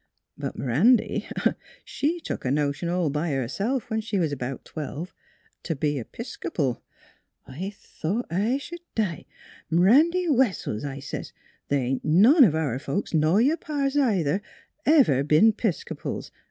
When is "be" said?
5.75-5.99